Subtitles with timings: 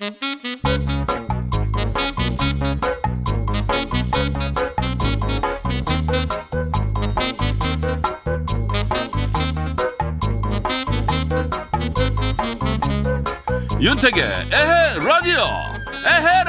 [0.00, 0.12] 윤택의
[14.52, 15.44] 에헤 라디오.
[16.06, 16.44] 에헤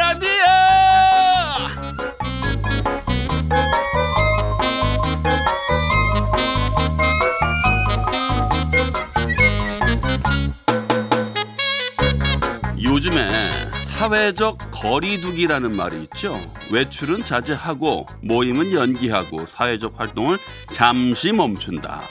[14.01, 16.35] 사회적 거리두기라는 말이 있죠.
[16.71, 20.39] 외출은 자제하고 모임은 연기하고 사회적 활동을
[20.73, 22.01] 잠시 멈춘다.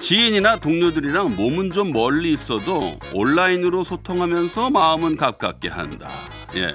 [0.00, 6.08] 지인이나 동료들이랑 몸은 좀 멀리 있어도 온라인으로 소통하면서 마음은 가깝게 한다.
[6.56, 6.72] 예.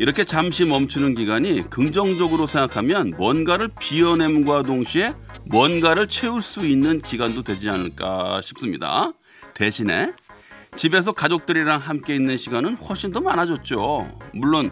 [0.00, 7.70] 이렇게 잠시 멈추는 기간이 긍정적으로 생각하면 뭔가를 비워냄과 동시에 뭔가를 채울 수 있는 기간도 되지
[7.70, 9.12] 않을까 싶습니다.
[9.54, 10.14] 대신에
[10.76, 14.08] 집에서 가족들이랑 함께 있는 시간은 훨씬 더 많아졌죠.
[14.32, 14.70] 물론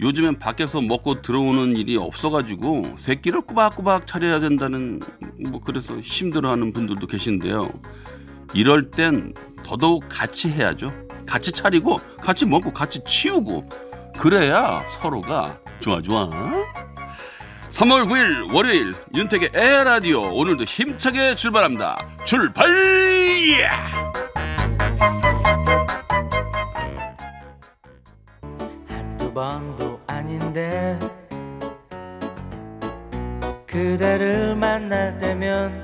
[0.00, 5.00] 요즘엔 밖에서 먹고 들어오는 일이 없어가지고 새끼를 꼬박꼬박 차려야 된다는
[5.48, 7.70] 뭐 그래서 힘들어하는 분들도 계신데요.
[8.54, 10.92] 이럴 땐 더더욱 같이 해야죠.
[11.26, 13.68] 같이 차리고 같이 먹고 같이 치우고
[14.18, 16.30] 그래야 서로가 좋아 좋아.
[17.70, 21.96] 3월 9일 월요일 윤택의 에라디오 오늘도 힘차게 출발합니다.
[22.24, 22.68] 출발!
[29.34, 30.98] 번도 아닌데
[33.66, 35.82] 그대를 만날 때면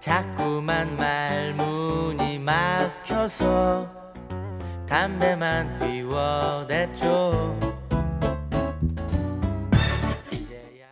[0.00, 3.90] 자꾸만 말문이 막혀서
[4.86, 7.58] 담배만 피워댔죠
[10.32, 10.86] 이제야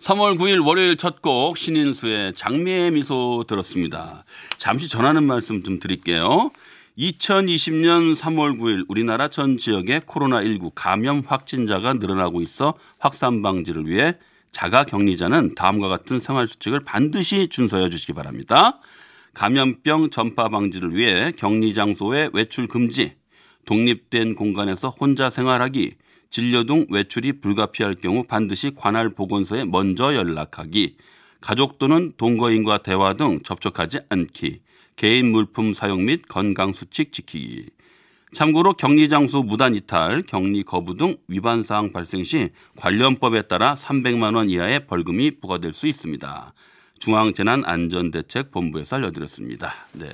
[0.00, 4.24] 3월 9일 월요일 첫 곡 신인수의 장미의 미소 들었습니다.
[4.58, 6.50] 잠시 전하는 말씀 좀 드릴게요.
[6.98, 14.14] 2020년 3월 9일 우리나라 전 지역의 코로나19 감염 확진자가 늘어나고 있어 확산 방지를 위해
[14.50, 18.80] 자가 격리자는 다음과 같은 생활 수칙을 반드시 준수해 주시기 바랍니다.
[19.34, 23.12] 감염병 전파 방지를 위해 격리 장소의 외출 금지,
[23.66, 25.96] 독립된 공간에서 혼자 생활하기,
[26.30, 30.96] 진료 등 외출이 불가피할 경우 반드시 관할 보건소에 먼저 연락하기,
[31.42, 34.60] 가족 또는 동거인과 대화 등 접촉하지 않기,
[34.96, 37.66] 개인 물품 사용 및 건강 수칙 지키기.
[38.32, 44.34] 참고로 격리 장소 무단 이탈, 격리 거부 등 위반 사항 발생 시 관련법에 따라 300만
[44.34, 46.52] 원 이하의 벌금이 부과될 수 있습니다.
[46.98, 49.74] 중앙재난안전대책본부에서 알려드렸습니다.
[49.92, 50.08] 네.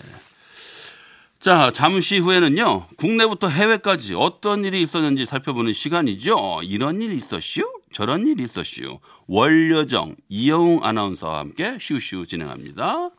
[1.38, 6.60] 자, 잠시 후에는요, 국내부터 해외까지 어떤 일이 있었는지 살펴보는 시간이죠.
[6.62, 7.62] 이런 일이 있었슈?
[7.92, 9.00] 저런 일이 있었슈?
[9.26, 13.10] 월여정 이영웅 아나운서와 함께 슈슈 진행합니다.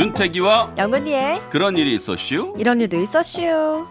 [0.00, 2.54] 윤태기와 영은이의 그런 일이 있었슈?
[2.56, 3.86] 이런 일도 있었슈.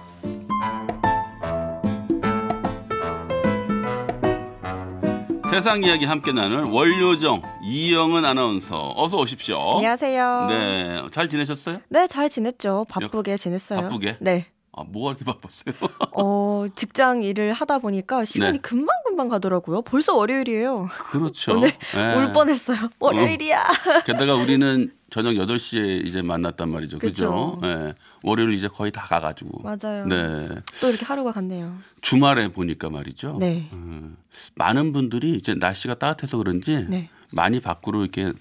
[5.52, 9.76] 세상 이야기 함께 나눌 월요정 이영은 아나운서 어서 오십시오.
[9.76, 10.48] 안녕하세요.
[10.50, 11.82] 네, 잘 지내셨어요?
[11.90, 12.88] 네, 잘 지냈죠.
[12.90, 13.82] 바쁘게 지냈어요.
[13.82, 14.18] 바쁘게?
[14.20, 14.48] 네.
[14.72, 15.76] 아, 뭐가 이렇게 바빴어요?
[16.18, 18.58] 어, 직장 일을 하다 보니까 시간이 네.
[18.60, 19.84] 금방금방 가더라고요.
[19.84, 20.88] 벌써 월요일이에요.
[20.90, 21.56] 그렇죠.
[21.56, 22.16] 오늘 네.
[22.16, 22.80] 울 뻔했어요.
[23.00, 23.64] 월요일이야.
[24.08, 27.00] 게다가 우리는 저녁 8시에 이제 만났단 말이죠.
[27.00, 27.60] 그죠?
[27.62, 27.94] 네.
[28.24, 29.64] 월요일 이제 거의 다 가가지고.
[29.64, 30.06] 맞아요.
[30.06, 30.50] 네.
[30.82, 31.76] 또 이렇게 하루가 갔네요.
[32.02, 33.38] 주말에 보니까 말이죠.
[33.40, 33.70] 네.
[33.74, 34.18] 음,
[34.56, 37.10] 많은 분들이 이제 날씨가 따뜻해서 그런지 네.
[37.32, 38.34] 많이 밖으로 이렇게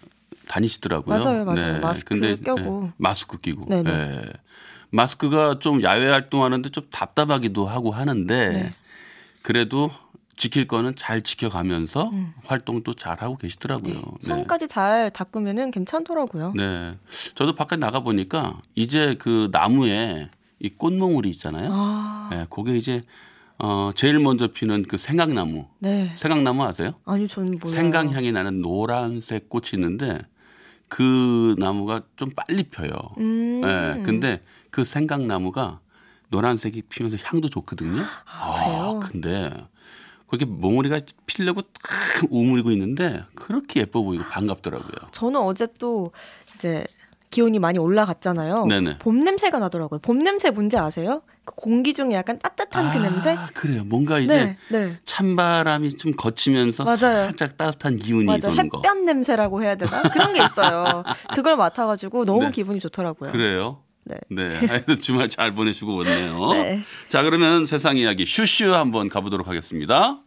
[0.48, 1.18] 다니시더라고요.
[1.18, 1.80] 맞아요, 맞아요.
[1.80, 2.82] 마스크 껴고.
[2.84, 3.66] 네, 마스크 끼고.
[3.68, 3.82] 네네.
[3.82, 4.22] 네.
[4.90, 8.74] 마스크가 좀 야외 활동하는데 좀 답답하기도 하고 하는데 네.
[9.42, 9.90] 그래도
[10.38, 12.12] 지킬 거는 잘 지켜가면서
[12.44, 13.96] 활동도 잘 하고 계시더라고요.
[13.96, 14.18] 음.
[14.22, 14.28] 네.
[14.28, 16.52] 손까지 잘 닦으면은 괜찮더라고요.
[16.56, 16.96] 네.
[17.34, 21.70] 저도 밖에 나가 보니까 이제 그 나무에 이 꽃몽울이 있잖아요.
[21.72, 23.02] 아, 네, 그게 이제
[23.58, 25.66] 어 제일 먼저 피는 그 생강나무.
[25.80, 26.12] 네.
[26.14, 26.92] 생강나무 아세요?
[27.04, 27.74] 아니, 저는 몰라요.
[27.74, 30.20] 생강 향이 나는 노란색 꽃이 있는데
[30.86, 32.92] 그 나무가 좀 빨리 펴요.
[33.18, 33.60] 음.
[33.62, 35.80] 네, 근데 그 생강나무가
[36.28, 38.04] 노란색이 피면서 향도 좋거든요.
[38.24, 39.00] 아, 그래요?
[39.02, 39.68] 근데
[40.28, 45.10] 그렇게 몽우리가 피려고 탁 우물이고 있는데 그렇게 예뻐 보이고 반갑더라고요.
[45.12, 46.12] 저는 어제 또
[46.54, 46.84] 이제
[47.30, 48.66] 기온이 많이 올라갔잖아요.
[48.66, 48.98] 네네.
[48.98, 50.00] 봄 냄새가 나더라고요.
[50.00, 51.22] 봄 냄새 뭔지 아세요?
[51.44, 53.30] 그 공기 중에 약간 따뜻한 그 냄새?
[53.36, 53.84] 아, 그래요.
[53.84, 54.98] 뭔가 이제 네, 네.
[55.04, 57.24] 찬바람이 좀 거치면서 맞아요.
[57.26, 58.78] 살짝 따뜻한 기운이 맞아 도는 거.
[58.78, 61.04] 햇볕 냄새라고 해야 되나 그런 게 있어요.
[61.34, 62.50] 그걸 맡아가지고 너무 네.
[62.50, 63.32] 기분이 좋더라고요.
[63.32, 63.82] 그래요.
[64.08, 64.16] 네.
[64.30, 64.66] 네.
[64.66, 66.52] 하여튼 주말 잘 보내시고 오네요.
[66.52, 66.80] 네.
[67.08, 70.20] 자, 그러면 세상 이야기 슈슈 한번 가보도록 하겠습니다.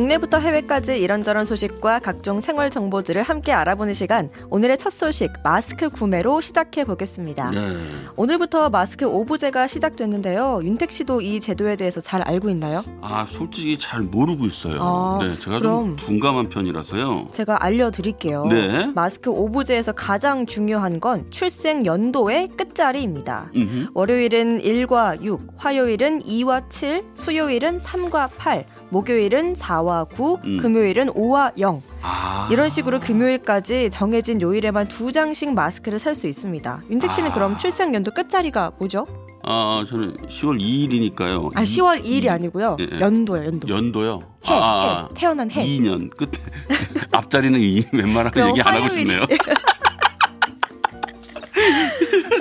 [0.00, 4.30] 국내부터 해외까지 이런저런 소식과 각종 생활 정보들을 함께 알아보는 시간.
[4.48, 7.50] 오늘의 첫 소식 마스크 구매로 시작해 보겠습니다.
[7.50, 7.76] 네.
[8.16, 10.62] 오늘부터 마스크 오부제가 시작됐는데요.
[10.64, 12.82] 윤택 씨도 이 제도에 대해서 잘 알고 있나요?
[13.02, 14.72] 아 솔직히 잘 모르고 있어요.
[14.78, 15.96] 아, 네, 제가 그럼.
[15.98, 17.28] 좀 둔감한 편이라서요.
[17.32, 18.46] 제가 알려드릴게요.
[18.46, 18.86] 네.
[18.94, 23.50] 마스크 오부제에서 가장 중요한 건 출생 연도의 끝자리입니다.
[23.54, 23.88] 음흠.
[23.92, 30.58] 월요일은 1과 6, 화요일은 2와 7, 수요일은 3과 8, 목요일은 4와 9, 음.
[30.60, 31.82] 금요일은 5와 0.
[32.02, 32.48] 아.
[32.50, 36.82] 이런 식으로 금요일까지 정해진 요일에만 두 장씩 마스크를 살 수 있습니다.
[36.90, 37.34] 윤택 씨는 아.
[37.34, 39.06] 그럼 출생 연도 끝자리가 뭐죠?
[39.42, 41.50] 아 저는 10월 2일이니까요.
[41.54, 42.76] 아, 10월 2일이 아니고요.
[42.80, 43.00] 예, 예.
[43.00, 43.68] 연도요, 연도.
[43.68, 44.18] 연도요.
[44.46, 45.64] 해, 아, 해, 태어난 해.
[45.64, 46.30] 2년 끝에
[47.12, 49.22] 앞자리는 2 웬만하면 얘기 안 하고 싶네요.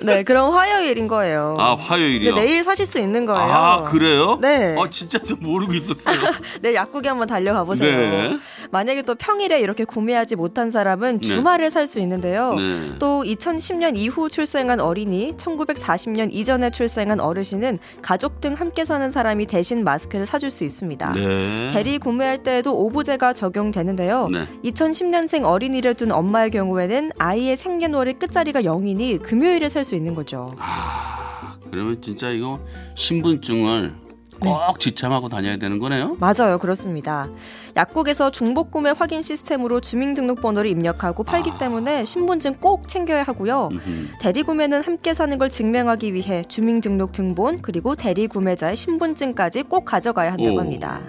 [0.03, 1.57] 네, 그럼 화요일인 거예요.
[1.59, 2.33] 아 화요일이요.
[2.35, 3.41] 근데 내일 사실 수 있는 거예요.
[3.51, 4.37] 아 그래요?
[4.41, 4.75] 네.
[4.77, 6.15] 아 진짜 저 모르고 있었어요.
[6.61, 7.91] 내일 약국에 한번 달려가 보세요.
[7.97, 8.39] 네.
[8.71, 12.53] 만약에 또 평일에 이렇게 구매하지 못한 사람은 주말에 살수 있는데요.
[12.55, 12.95] 네.
[12.99, 19.83] 또 2010년 이후 출생한 어린이, 1940년 이전에 출생한 어르신은 가족 등 함께 사는 사람이 대신
[19.83, 21.13] 마스크를 사줄 수 있습니다.
[21.13, 21.71] 네.
[21.73, 24.27] 대리 구매할 때에도 오부제가 적용되는데요.
[24.27, 24.47] 네.
[24.63, 30.53] 2010년생 어린이를 둔 엄마의 경우에는 아이의 생년월일 끝자리가 0이니 금요일에 살 수 있는 거죠.
[30.59, 32.59] 아 그러면 진짜 이거
[32.95, 33.93] 신분증을
[34.41, 34.49] 네.
[34.67, 36.17] 꼭 지참하고 다녀야 되는 거네요.
[36.19, 36.57] 맞아요.
[36.59, 37.29] 그렇습니다.
[37.75, 41.57] 약국에서 중복 구매 확인 시스템으로 주민등록번호를 입력하고 팔기 아.
[41.57, 43.69] 때문에 신분증 꼭 챙겨야 하고요.
[43.71, 44.07] 음흠.
[44.19, 50.31] 대리 구매는 함께 사는 걸 증명하기 위해 주민등록 등본 그리고 대리 구매자의 신분증까지 꼭 가져가야
[50.33, 50.59] 한다고 오.
[50.59, 51.01] 합니다.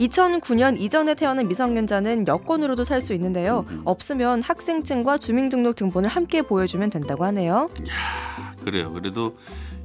[0.00, 3.64] 2009년 이전에 태어난 미성년자는 여권으로도 살 수 있는데요.
[3.70, 3.82] 음.
[3.84, 7.68] 없으면 학생증과 주민등록 등본을 함께 보여주면 된다고 하네요.
[8.64, 8.92] 그래요.
[8.92, 9.36] 그래도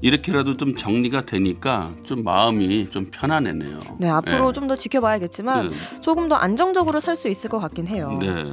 [0.03, 3.79] 이렇게라도 좀 정리가 되니까 좀 마음이 좀 편안해네요.
[4.00, 4.53] 네, 앞으로 네.
[4.59, 5.71] 좀더 지켜봐야겠지만
[6.01, 8.17] 조금 더 안정적으로 살 수 있을 것 같긴 해요.
[8.19, 8.44] 네.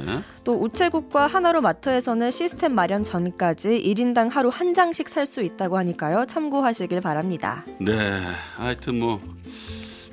[0.43, 6.25] 또 우체국과 하나로 마트에서는 시스템 마련 전까지 1인당 하루 한 장씩 살 수 있다고 하니까요.
[6.25, 7.65] 참고하시길 바랍니다.
[7.79, 8.21] 네.
[8.55, 9.19] 하여튼 뭐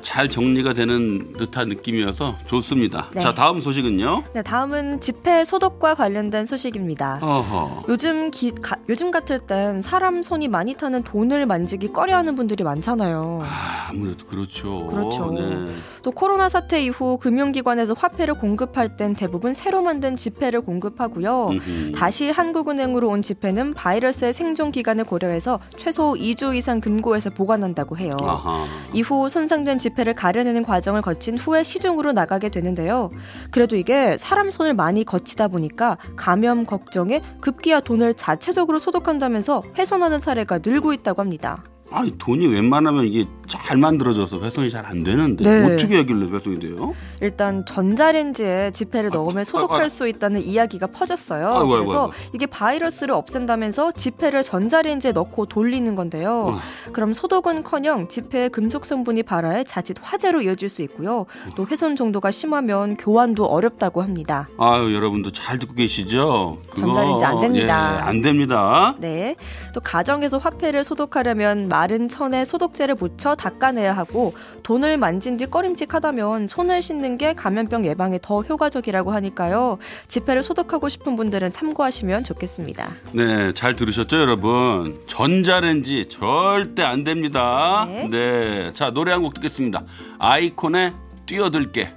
[0.08, 3.08] 잘 정리가 되는 듯한 느낌이어서 좋습니다.
[3.12, 3.20] 네.
[3.20, 4.22] 자, 다음 소식은요.
[4.32, 7.18] 네, 다음은 집회 소독과 관련된 소식입니다.
[7.20, 7.82] 어허.
[7.90, 13.42] 요즘 기, 가- 요즘 같을 땐 사람 손이 많이 타는 돈을 만지기 꺼려하는 분들이 많잖아요.
[13.44, 14.86] 아, 아무래도 그렇죠.
[14.86, 15.30] 그렇죠.
[15.32, 15.74] 네.
[16.02, 21.48] 또 코로나 사태 이후 금융기관에서 화폐를 공급할 땐 대부분 새로 만든 지폐를 공급하고요.
[21.50, 21.92] 음흠.
[21.94, 28.16] 다시 한국은행으로 온 지폐는 바이러스의 생존 기간을 고려해서 최소 2주 이상 금고에서 보관한다고 해요.
[28.22, 28.64] 아하.
[28.94, 33.10] 이후 손상된 지폐 를 가려내는 과정을 거친 후에 시중으로 나가게 되는데요.
[33.50, 40.60] 그래도 이게 사람 손을 많이 거치다 보니까 감염 걱정에 급기야 돈을 자체적으로 소독한다면서 훼손하는 사례가
[40.64, 41.64] 늘고 있다고 합니다.
[41.90, 45.74] 아니 돈이 웬만하면 이게 잘 만들어져서 배송이 잘 안 되는데 네.
[45.74, 46.94] 어떻게 하길래 배송이 돼요?
[47.20, 49.88] 일단 전자레인지에 지폐를 넣으면 소독할 아이고.
[49.88, 51.46] 수 있다는 이야기가 퍼졌어요.
[51.46, 52.12] 아이고, 아이고, 그래서 아이고.
[52.34, 56.54] 이게 바이러스를 없앤다면서 지폐를 전자레인지에 넣고 돌리는 건데요.
[56.54, 56.58] 어.
[56.92, 61.26] 그럼 소독은커녕 지폐의 금속 성분이 발화해 자칫 화재로 이어질 수 있고요.
[61.56, 64.48] 또 훼손 정도가 심하면 교환도 어렵다고 합니다.
[64.58, 66.58] 아유 여러분도 잘 듣고 계시죠?
[66.76, 67.96] 전자레인지 안 됩니다.
[67.98, 68.94] 예, 안 됩니다.
[69.00, 69.34] 네.
[69.74, 74.34] 또 가정에서 화폐를 소독하려면 마른 천에 소독제를 묻혀 닦아내야 하고
[74.64, 79.78] 돈을 만진 뒤 꺼림칙하다면 손을 씻는 게 감염병 예방에 더 효과적이라고 하니까요.
[80.08, 82.90] 지폐를 소독하고 싶은 분들은 참고하시면 좋겠습니다.
[83.12, 84.98] 네, 잘 들으셨죠, 여러분?
[85.06, 87.86] 전자레인지 절대 안 됩니다.
[87.86, 88.08] 네.
[88.08, 88.72] 네.
[88.72, 89.84] 자, 노래 한 곡 듣겠습니다.
[90.18, 90.94] 아이콘의
[91.26, 91.92] 뛰어들게.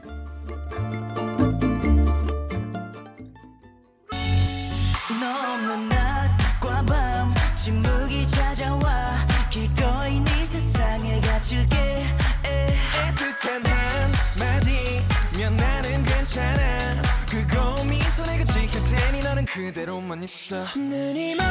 [19.41, 21.45] 너는 그대로만 있어 눈이 멀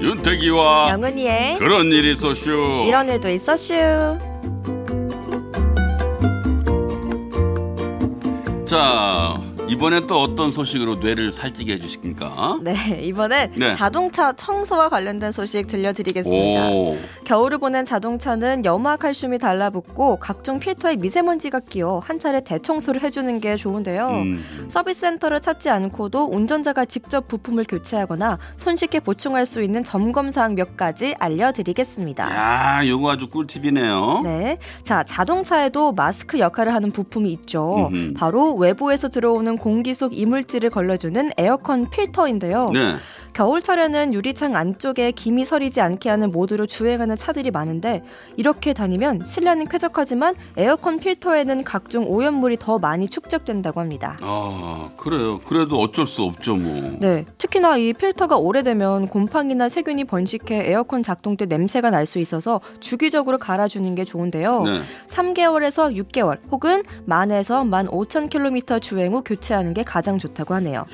[0.00, 2.84] 윤태기와 영은이의 그런 일이 있었슈.
[2.86, 3.74] 이런 일도 있었슈.
[8.66, 9.35] 자,
[9.76, 12.60] 이번엔 또 어떤 소식으로 뇌를 살찌게 해주십니까?
[12.62, 13.72] 네, 이번엔 네.
[13.72, 16.70] 자동차 청소와 관련된 소식 들려드리겠습니다.
[16.70, 23.38] 오, 겨울을 보낸 자동차는 염화 칼슘이 달라붙고 각종 필터에 미세먼지가 끼어 한 차례 대청소를 해주는
[23.40, 24.08] 게 좋은데요.
[24.08, 30.54] 음, 서비스 센터를 찾지 않고도 운전자가 직접 부품을 교체하거나 손쉽게 보충할 수 있는 점검 사항
[30.54, 32.34] 몇 가지 알려드리겠습니다.
[32.34, 34.22] 야, 요거 아주 꿀팁이네요.
[34.24, 34.56] 네.
[34.82, 37.90] 자, 자동차에도 마스크 역할을 하는 부품이 있죠.
[37.92, 38.14] 음흠.
[38.14, 42.70] 바로 외부에서 들어오는 공기 속 이물질을 걸러주는 에어컨 필터인데요.
[42.70, 42.94] 네.
[43.32, 48.02] 겨울철에는 유리창 안쪽에 김이 서리지 않게 하는 모드로 주행하는 차들이 많은데
[48.38, 54.16] 이렇게 다니면 실내는 쾌적하지만 에어컨 필터에는 각종 오염물이 더 많이 축적된다고 합니다.
[54.22, 55.38] 아, 그래요.
[55.44, 56.96] 그래도 어쩔 수 없죠, 뭐.
[56.98, 62.60] 네, 특히나 이 필터가 오래되면 곰팡이나 세균이 번식해 에어컨 작동 때 냄새가 날 수 있어서
[62.78, 64.62] 주기적으로 갈아주는 게 좋은데요.
[64.62, 64.80] 네.
[65.08, 70.86] 3개월에서 6개월 혹은 만에서 만 5천 킬로미터 주행 후 교체 하는 게 가장 좋다고 하네요.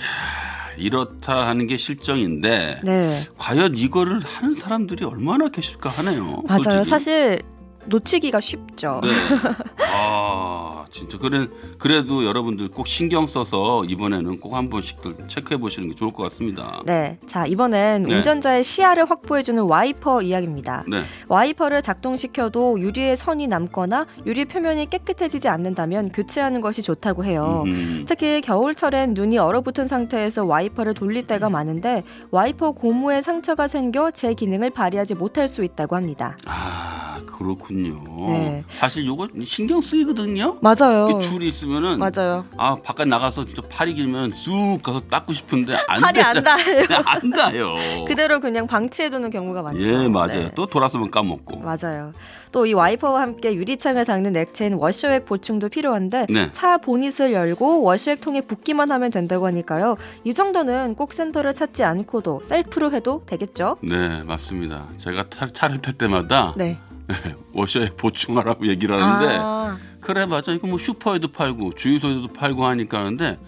[0.78, 6.42] 이렇다 하는 게 실정인데 네, 과연 이거를 하는 사람들이 얼마나 계실까 하네요.
[6.46, 6.62] 맞아요.
[6.62, 6.84] 솔직히.
[6.86, 7.42] 사실
[7.86, 9.00] 놓치기가 쉽죠.
[9.02, 9.10] 네.
[9.94, 11.46] 아, 진짜 그래
[11.78, 16.82] 그래도 여러분들 꼭 신경 써서 이번에는 꼭 한 번씩들 체크해 보시는 게 좋을 것 같습니다.
[16.84, 18.14] 네, 자 이번엔 네.
[18.16, 20.84] 운전자의 시야를 확보해주는 와이퍼 이야기입니다.
[20.88, 21.02] 네.
[21.28, 27.62] 와이퍼를 작동시켜도 유리에 선이 남거나 유리 표면이 깨끗해지지 않는다면 교체하는 것이 좋다고 해요.
[27.66, 34.34] 음, 특히 겨울철엔 눈이 얼어붙은 상태에서 와이퍼를 돌릴 때가 많은데 와이퍼 고무에 상처가 생겨 제
[34.34, 36.36] 기능을 발휘하지 못할 수 있다고 합니다.
[36.44, 37.01] 아,
[37.42, 38.26] 그렇군요.
[38.28, 38.64] 네.
[38.72, 40.58] 사실 요거 신경 쓰이거든요.
[40.60, 41.08] 맞아요.
[41.12, 42.44] 그 줄이 있으면은 맞아요.
[42.56, 46.22] 아 바깥 나가서 진짜 팔이 길면 쑥 가서 닦고 싶은데 안 팔이 돼.
[46.22, 46.84] 안 닿아요.
[47.04, 47.74] 안 닿아요.
[48.06, 49.82] 그대로 그냥 방치해두는 경우가 많죠.
[49.82, 50.26] 예 맞아요.
[50.28, 50.50] 네.
[50.54, 51.60] 또 돌아서면 까먹고.
[51.60, 52.12] 맞아요.
[52.52, 56.52] 또 이 와이퍼와 함께 유리창을 닦는 액체인 워셔액 보충도 필요한데 네.
[56.52, 59.96] 차 보닛을 열고 워셔액 통에 붓기만 하면 된다고 하니까요.
[60.24, 63.78] 이 정도는 꼭 센터를 찾지 않고도 셀프로 해도 되겠죠?
[63.80, 64.86] 네 맞습니다.
[64.98, 66.78] 제가 차, 차를 탈 때마다 네.
[67.52, 73.38] 워셔액 보충하라고 얘기를 하는데 아, 그래 맞아 이거 뭐 슈퍼에도 팔고 주유소에도 팔고 하니까 하는데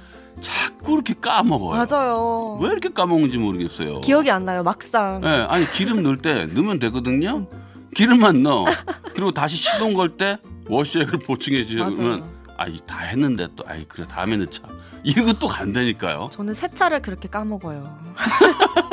[0.41, 1.87] 자꾸 이렇게 까먹어요.
[1.87, 2.59] 맞아요.
[2.61, 4.01] 왜 이렇게 까먹는지 모르겠어요.
[4.01, 4.63] 기억이 안 나요.
[4.63, 5.21] 막상.
[5.25, 7.47] 예, 아니 기름 넣을 때 넣으면 되거든요.
[7.95, 8.67] 기름만 넣어.
[9.15, 12.25] 그리고 다시 시동 걸 때 워시액을 보충해 주면.
[12.57, 14.63] 아이 다 했는데 또 아이 그래 다음에 넣자.
[15.05, 16.31] 이것도 간다니까요.
[16.33, 17.99] 저는 세차를 그렇게 까먹어요.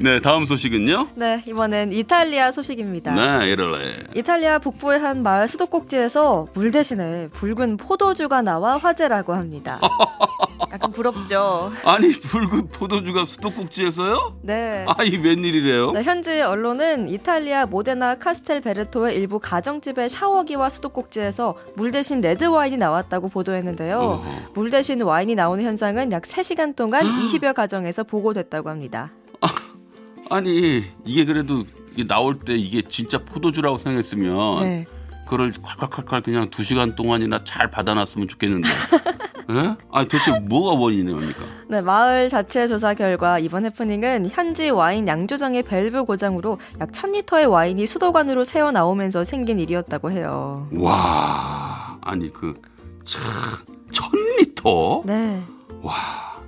[0.00, 1.08] 네, 다음 소식은요.
[1.16, 3.14] 네, 이번엔 이탈리아 소식입니다.
[3.14, 3.96] 네, 이럴래.
[4.14, 9.80] 이탈리아 북부의 한 마을 수도꼭지에서 물 대신에 붉은 포도주가 나와 화제라고 합니다.
[10.72, 11.72] 약간 부럽죠?
[11.84, 14.38] 아니 붉은 포도주가 수도꼭지에서요?
[14.42, 14.84] 네.
[14.86, 15.90] 아이 웬일이래요?
[15.92, 23.30] 네, 현지 언론은 이탈리아 모데나 카스텔베르토의 일부 가정집의 샤워기와 수도꼭지에서 물 대신 레드 와인이 나왔다고
[23.30, 23.98] 보도했는데요.
[23.98, 24.24] 어허.
[24.54, 29.10] 물 대신 와인이 나오는 현상은 약 3시간 동안 20여 가정에서 보고됐다고 합니다.
[30.30, 34.86] 아니 이게 그래도 이게 나올 때 이게 진짜 포도주라고 생각했으면 네.
[35.24, 38.68] 그거를 콸콸콸콸 그냥 두 시간 동안이나 잘 받아놨으면 좋겠는데.
[39.50, 39.76] 예?
[39.90, 41.40] 아니 도대체 뭐가 원인입니까?
[41.68, 47.86] 네, 마을 자체 조사 결과 이번 해프닝은 현지 와인 양조장의 밸브 고장으로 약 1000리터의 와인이
[47.86, 50.68] 수도관으로 새어 나오면서 생긴 일이었다고 해요.
[50.72, 53.22] 와 아니 그참
[53.90, 55.42] 천리터 네.
[55.80, 55.94] 와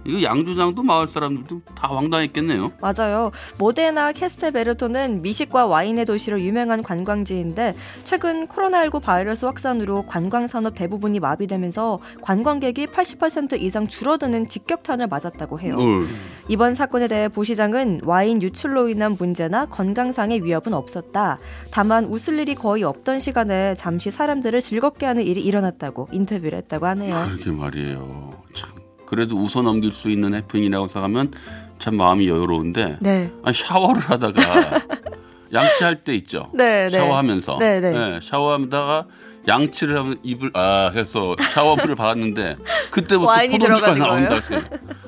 [0.05, 2.73] 이거 양조장도 마을 사람들도 다 황당했겠네요.
[2.81, 3.31] 맞아요.
[3.59, 12.01] 모데나 캐스테베르토는 미식과 와인의 도시로 유명한 관광지인데 최근 코로나19 바이러스 확산으로 관광 산업 대부분이 마비되면서
[12.23, 15.77] 관광객이 80% 이상 줄어드는 직격탄을 맞았다고 해요.
[15.79, 16.07] 어,
[16.49, 21.39] 이번 사건에 대해 부시장은 와인 유출로 인한 문제나 건강상의 위협은 없었다.
[21.71, 27.15] 다만 웃을 일이 거의 없던 시간에 잠시 사람들을 즐겁게 하는 일이 일어났다고 인터뷰를 했다고 하네요.
[27.29, 28.31] 그러게 말이에요.
[28.55, 28.80] 참
[29.11, 31.33] 그래도 웃어 넘길 수 있는 해프닝이라고 생각하면
[31.81, 33.33] 참 마음이 여유로운데 네.
[33.43, 34.41] 아니, 샤워를 하다가
[35.53, 36.49] 양치할 때 있죠.
[36.55, 36.91] 네, 네.
[36.91, 37.89] 샤워하면서 네, 네.
[37.93, 39.07] 예, 샤워하다가
[39.49, 42.57] 양치를 하면 입을 아 해서 샤워물을 받았는데
[42.93, 43.95] 그때부터 포도주가?
[43.97, 44.37] 나온다.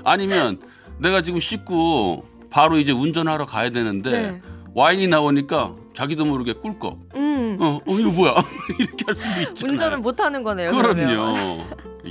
[0.03, 0.59] 아니면
[0.99, 4.43] 내가 지금 씻고 바로 이제 운전하러 가야 되는데 네.
[4.75, 6.99] 와인이 나오니까 자기도 모르게 꿀꺽.
[7.15, 7.57] 음.
[7.61, 8.35] 어, 어 이거 뭐야?
[8.81, 9.73] 이렇게 할 수도 있잖아요.
[9.73, 10.73] 운전을 못 하는 거네요.
[10.73, 11.61] 그럼요.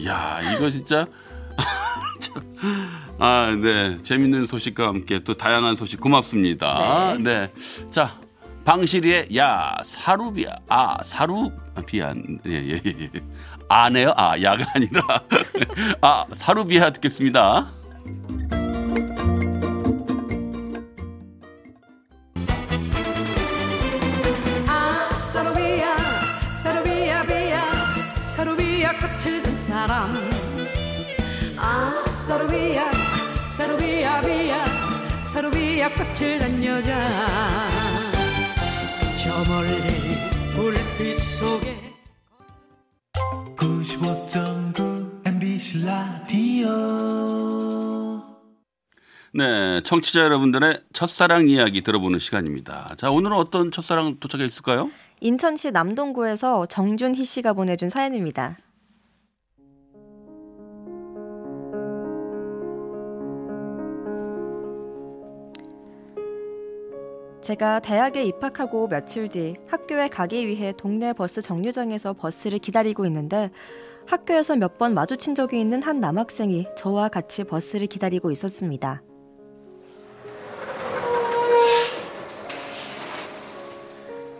[0.07, 1.30] 야 이거 진짜 참.
[3.19, 3.97] 아, 네.
[3.97, 7.17] 재밌는 소식과 함께 또 다양한 소식 고맙습니다.
[7.19, 7.51] 네.
[7.91, 8.19] 자,
[8.65, 10.49] 방실이의 야, 사루비야.
[10.67, 11.51] 아, 사루
[11.85, 12.39] 비안.
[12.45, 13.09] 예, 예, 예.
[13.15, 13.21] 예.
[13.69, 14.13] 아네요.
[14.15, 15.01] 아, 야가 아니라.
[16.01, 17.71] 아, 사루비야 듣겠습니다.
[35.81, 37.07] 사루비야 꽃을 든 여자
[39.17, 39.81] 저 멀리
[40.53, 41.75] 불빛 속에
[43.57, 46.69] 95.9 MBC 라디오
[49.33, 49.81] 네.
[49.81, 52.87] 청취자 여러분들의 첫사랑 이야기 들어보는 시간입니다.
[52.97, 54.91] 자, 오늘은 어떤 첫사랑 도착해 있을까요?
[55.21, 58.57] 인천시 남동구에서 정준희 씨가 보내준 사연입니다.
[67.51, 73.49] 제가 대학에 입학하고 며칠 뒤 학교에 가기 위해 동네 버스 정류장에서 버스를 기다리고 있는데
[74.07, 79.03] 학교에서 몇 번 마주친 적이 있는 한 남학생이 저와 같이 버스를 기다리고 있었습니다.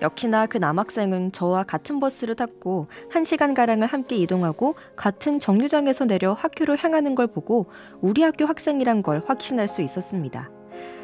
[0.01, 6.77] 역시나 그 남학생은 저와 같은 버스를 탔고 한 시간가량을 함께 이동하고 같은 정류장에서 내려 학교로
[6.77, 7.65] 향하는 걸 보고
[8.00, 10.50] 우리 학교 학생이란 걸 확신할 수 있었습니다.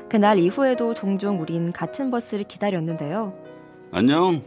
[0.09, 3.33] 그날 이후에도 종종 우린 같은 버스를 기다렸는데요.
[3.91, 4.41] 안녕.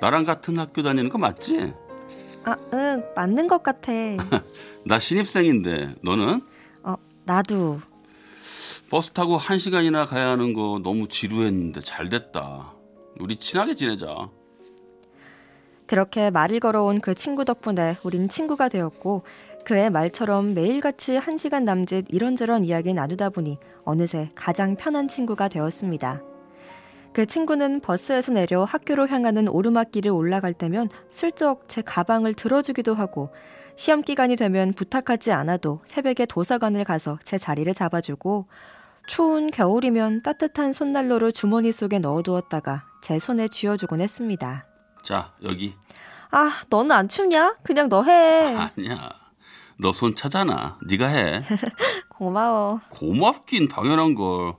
[0.00, 1.74] 나랑 같은 학교 다니는 거 맞지?
[2.44, 3.92] 아, 응, 맞는 것 같아.
[4.86, 6.40] 나 신입생인데 너는?
[6.84, 6.94] 어,
[7.24, 7.80] 나도.
[8.90, 12.74] 버스 타고 한 시간이나 가야 하는 거 너무 지루했는데 잘 됐다.
[13.18, 14.30] 우리 친하게 지내자.
[15.86, 19.24] 그렇게 말을 걸어온 그 친구 덕분에 우린 친구가 되었고
[19.68, 26.22] 그의 말처럼 매일같이 한 시간 남짓 이런저런 이야기 나누다 보니 어느새 가장 편한 친구가 되었습니다.
[27.12, 33.28] 그 친구는 버스에서 내려 학교로 향하는 오르막길을 올라갈 때면 슬쩍 제 가방을 들어주기도 하고
[33.76, 38.46] 시험 기간이 되면 부탁하지 않아도 새벽에 도서관을 가서 제 자리를 잡아주고
[39.06, 44.66] 추운 겨울이면 따뜻한 손난로를 주머니 속에 넣어두었다가 제 손에 쥐어주곤 했습니다.
[45.02, 45.74] 자, 여기.
[46.30, 47.58] 아, 너는 안 춥냐?
[47.62, 48.56] 그냥 너 해.
[48.56, 49.27] 아니야.
[49.80, 50.78] 너 손 차잖아.
[50.86, 51.38] 네가 해.
[52.10, 52.80] 고마워.
[52.88, 54.54] 고맙긴 당연한 걸.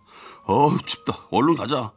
[0.45, 1.27] 어우, 춥다.
[1.31, 1.91] 얼른 가자.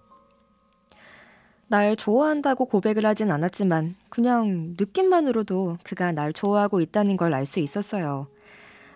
[1.69, 8.27] 날 좋아한다고 고백을 하진 않았지만 그냥 느낌만으로도 그가 날 좋아하고 있다는 걸 알 수 있었어요.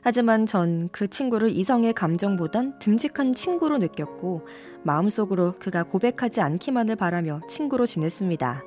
[0.02, 4.46] 하지만 전 그 친구를 이성의 감정보단 듬직한 친구로 느꼈고
[4.84, 8.62] 마음속으로 그가 고백하지 않기만을 바라며 친구로 지냈습니다.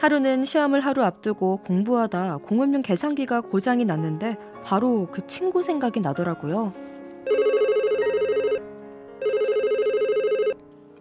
[0.00, 6.72] 하루는 시험을 하루 앞두고 공부하다 공업용 계산기가 고장이 났는데 바로 그 친구 생각이 나더라고요.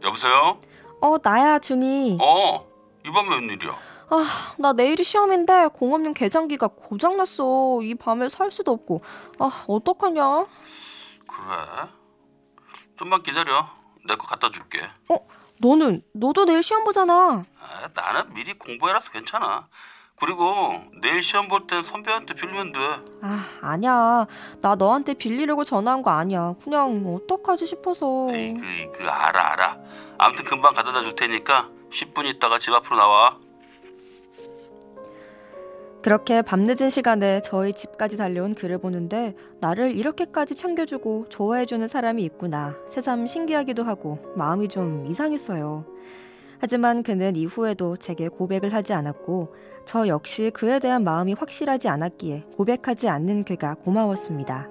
[0.03, 0.59] 여보세요?
[1.01, 2.17] 어, 나야, 준이.
[2.21, 2.65] 어,
[3.05, 3.71] 이번 웬일이야?
[4.09, 4.25] 아,
[4.57, 7.81] 나 내일이 시험인데 공업용 계산기가 고장났어.
[7.83, 9.01] 이 밤에 살 수도 없고.
[9.39, 10.45] 아, 어떡하냐?
[11.27, 11.89] 그래?
[12.97, 13.67] 좀만 기다려.
[14.07, 14.81] 내 거 갖다 줄게.
[15.09, 15.15] 어,
[15.59, 17.43] 너는, 너도 내일 시험 보잖아.
[17.61, 19.67] 아, 나는 미리 공부해라서 괜찮아.
[20.19, 22.79] 그리고 내일 시험 볼 땐 선배한테 빌리면 돼.
[23.21, 24.25] 아, 아니야.
[24.61, 26.55] 나 너한테 빌리려고 전화한 거 아니야.
[26.61, 28.27] 그냥 어떡하지 싶어서.
[28.33, 29.77] 에이그, 그 알아, 알아.
[30.17, 33.37] 아무튼 금방 갖다 줄 테니까 10분 있다가 집 앞으로 나와.
[36.01, 42.77] 그렇게 밤늦은 시간에 저희 집까지 달려온 그를 보는데 나를 이렇게까지 챙겨주고 좋아해주는 사람이 있구나.
[42.87, 45.83] 새삼 신기하기도 하고 마음이 좀 이상했어요.
[46.59, 53.09] 하지만 그는 이후에도 제게 고백을 하지 않았고 저 역시 그에 대한 마음이 확실하지 않았기에 고백하지
[53.09, 54.69] 않는 그가 고마웠습니다.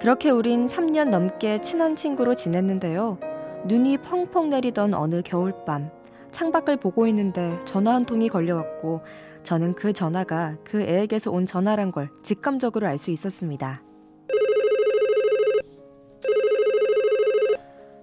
[0.00, 3.18] 그렇게 우린 3년 넘게 친한 친구로 지냈는데요.
[3.66, 5.90] 눈이 펑펑 내리던 어느 겨울밤
[6.30, 9.00] 창밖을 보고 있는데 전화 한 통이 걸려왔고
[9.48, 13.80] 저는 그 전화가 그 애에게서 온 전화란 걸 직감적으로 알 수 있었습니다.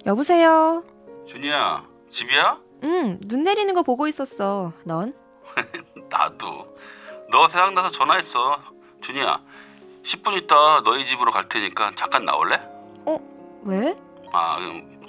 [0.08, 0.84] 여보세요?
[1.28, 2.60] 준이야, 집이야?
[2.86, 4.74] 응, 눈 내리는 거 보고 있었어.
[4.86, 5.14] 넌?
[6.10, 6.76] 나도.
[7.30, 8.58] 너 생각나서 전화했어.
[9.02, 9.40] 준이야,
[10.02, 12.60] 10분 있다 너희 집으로 갈 테니까 잠깐 나올래?
[13.66, 13.96] 왜?
[14.32, 15.00] 아, 음,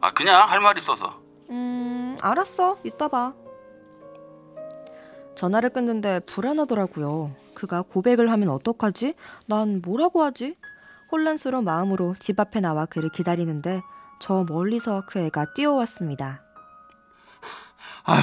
[0.00, 1.20] 아 그냥 할 말 있어서.
[1.50, 2.78] 음, 알았어.
[2.82, 3.32] 이따 봐.
[5.36, 7.34] 전화를 끊는데 불안하더라고요.
[7.54, 9.14] 그가 고백을 하면 어떡하지?
[9.46, 10.56] 난 뭐라고 하지?
[11.12, 13.80] 혼란스러운 마음으로 집 앞에 나와 그를 기다리는데
[14.18, 16.42] 저 멀리서 그 애가 뛰어왔습니다.
[18.04, 18.22] 아유,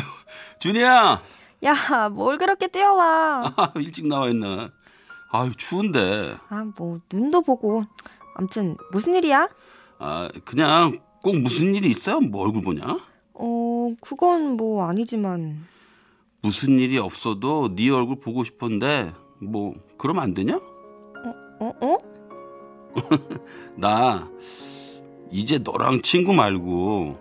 [0.59, 1.21] 준이야,
[1.65, 3.53] 야, 뭘 그렇게 뛰어와?
[3.55, 4.69] 아, 일찍 나와 있네.
[5.31, 6.37] 아유, 추운데.
[6.49, 7.83] 아, 뭐 눈도 보고.
[8.35, 9.47] 암튼 무슨 일이야?
[9.99, 12.19] 아, 그냥 꼭 무슨 일이 있어요?
[12.19, 12.83] 뭐 얼굴 보냐?
[13.33, 15.65] 어, 그건 뭐 아니지만
[16.43, 20.57] 무슨 일이 없어도 네 얼굴 보고 싶은데 뭐 그러면 안 되냐?
[21.59, 21.97] 어, 어?
[23.77, 24.29] 나
[25.31, 27.17] 이제 너랑 친구 말고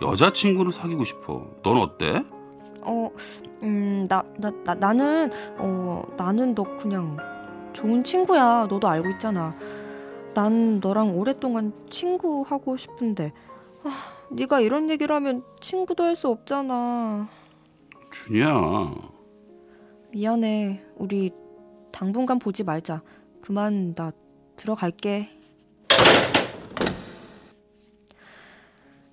[0.00, 1.46] 여자친구를 사귀고 싶어.
[1.62, 2.24] 넌 어때?
[2.80, 3.10] 어,
[3.62, 7.16] 음, 나, 나, 나, 나는, 어, 나는 너 그냥
[7.72, 8.66] 좋은 친구야.
[8.68, 9.54] 너도 알고 있잖아.
[10.34, 13.32] 난 너랑 오랫동안 친구 하고 싶은데,
[13.84, 13.90] 아,
[14.30, 17.28] 네가 이런 얘기를 하면 친구도 할 수 없잖아.
[18.12, 18.94] 준이야.
[20.12, 20.84] 미안해.
[20.96, 21.32] 우리
[21.90, 23.02] 당분간 보지 말자.
[23.40, 24.12] 그만, 나
[24.56, 25.28] 들어갈게.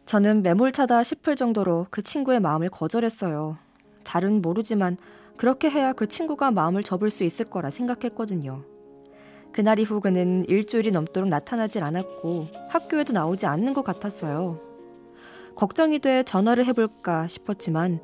[0.05, 3.57] 저는 매몰차다 싶을 정도로 그 친구의 마음을 거절했어요.
[4.03, 4.97] 잘은 모르지만
[5.37, 8.63] 그렇게 해야 그 친구가 마음을 접을 수 있을 거라 생각했거든요.
[9.51, 14.59] 그날 이후 그는 일주일이 넘도록 나타나질 않았고 학교에도 나오지 않는 것 같았어요.
[15.55, 17.99] 걱정이 돼 전화를 해볼까 싶었지만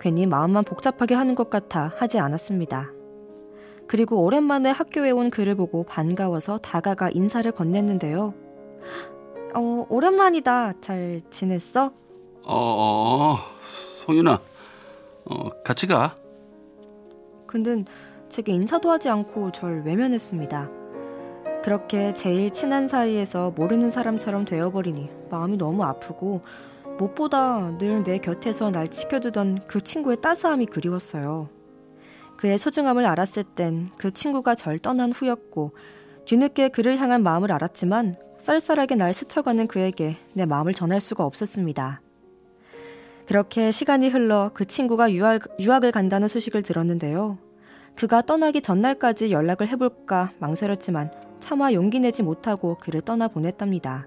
[0.00, 2.92] 괜히 마음만 복잡하게 하는 것 같아 하지 않았습니다.
[3.86, 8.34] 그리고 오랜만에 학교에 온 그를 보고 반가워서 다가가 인사를 건넸는데요.
[9.54, 10.80] 어, 오랜만이다.
[10.80, 11.92] 잘 지냈어?
[12.44, 13.36] 어, 어,
[14.06, 14.40] 송윤아,
[15.24, 16.14] 어, 같이 가.
[17.46, 17.84] 근데
[18.28, 20.70] 제게 인사도 하지 않고 절 외면했습니다.
[21.62, 26.42] 그렇게 제일 친한 사이에서 모르는 사람처럼 되어버리니 마음이 너무 아프고
[26.98, 31.48] 무엇보다 늘 내 곁에서 날 지켜두던 그 친구의 따스함이 그리웠어요.
[32.36, 35.72] 그의 소중함을 알았을 땐 그 친구가 절 떠난 후였고
[36.26, 42.00] 뒤늦게 그를 향한 마음을 알았지만 쌀쌀하게 날 스쳐가는 그에게 내 마음을 전할 수가 없었습니다.
[43.26, 47.38] 그렇게 시간이 흘러 그 친구가 유학, 유학을 간다는 소식을 들었는데요.
[47.96, 54.06] 그가 떠나기 전날까지 연락을 해볼까 망설였지만 차마 용기 내지 못하고 그를 떠나 보냈답니다.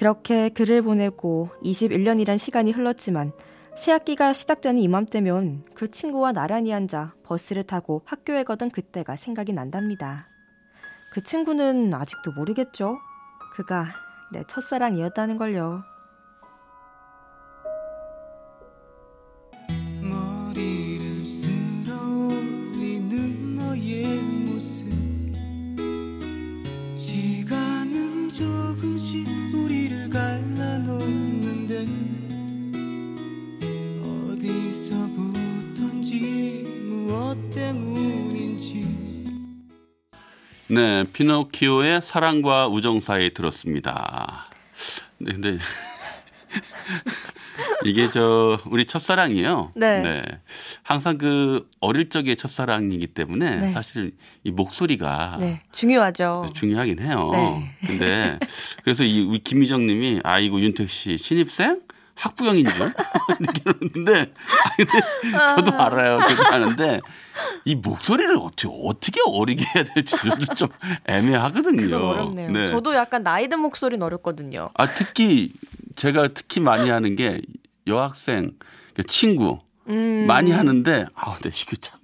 [0.00, 3.32] 그렇게 그를 보내고 21년이란 시간이 흘렀지만
[3.76, 10.26] 새 학기가 시작되는 이맘때면 그 친구와 나란히 앉아 버스를 타고 학교에 가던 그때가 생각이 난답니다.
[11.12, 12.96] 그 친구는 아직도 모르겠죠?
[13.52, 13.88] 그가
[14.32, 15.82] 내 첫사랑이었다는 걸요.
[40.70, 44.44] 네, 피노키오의 사랑과 우정 사이 들었습니다.
[45.18, 45.58] 네, 근데
[47.84, 49.72] 이게 저 우리 첫사랑이에요.
[49.74, 50.22] 네.
[50.84, 53.72] 항상 그 어릴 적의 첫사랑이기 때문에 네.
[53.72, 54.12] 사실
[54.44, 56.52] 이 목소리가 네, 중요하죠.
[56.54, 57.30] 중요하긴 해요.
[57.32, 57.76] 네.
[57.88, 58.38] 근데
[58.84, 61.80] 그래서 이 우리 김미정 님이 아이고 윤택 씨 신입생?
[62.14, 62.92] 학부형인 줄?
[63.40, 64.92] 이렇게 그러는데 아 근데
[65.32, 66.20] 저도 알아요.
[66.20, 67.00] 저도 아는데
[67.64, 70.68] 이 목소리를 어떻게 어떻게 어리게 해야 될지 저도 좀
[71.06, 71.96] 애매하거든요.
[71.96, 72.50] 어렵네요.
[72.50, 72.66] 네.
[72.66, 74.70] 저도 약간 나이 든 목소리는 어렵거든요.
[74.74, 75.52] 아 특히
[75.96, 77.40] 제가 특히 많이 하는 게
[77.86, 78.52] 여학생
[78.94, 80.26] 그 친구 음.
[80.26, 81.98] 많이 하는데 아, 네, 이거 참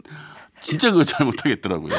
[0.60, 1.94] 진짜 그거 잘 못하겠더라고요.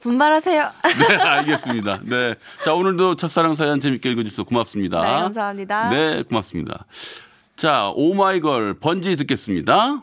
[0.00, 0.70] 분발하세요.
[1.08, 2.00] 네, 알겠습니다.
[2.02, 2.34] 네.
[2.64, 5.00] 자, 오늘도 첫사랑 사연 재밌게 읽어주셔서 고맙습니다.
[5.00, 5.90] 네, 감사합니다.
[5.90, 6.86] 네, 고맙습니다.
[7.56, 10.02] 자, 오마이걸 번지 듣겠습니다.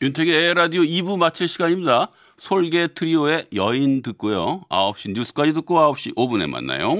[0.00, 2.10] 윤택의 에라디오 2부 마칠 시간입니다.
[2.36, 4.60] 솔개 트리오의 여인 듣고요.
[4.68, 6.94] 9시 뉴스까지 듣고 9시 5분에 만나요.